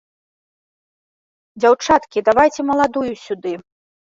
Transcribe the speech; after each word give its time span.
Дзяўчаткі, 1.65 2.25
давайце 2.31 2.61
маладую 2.71 3.07
сюды. 3.29 3.53